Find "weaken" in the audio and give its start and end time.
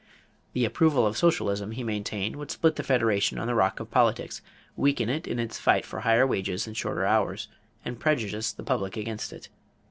4.75-5.09